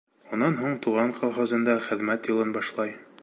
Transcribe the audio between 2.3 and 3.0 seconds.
юлын башлай.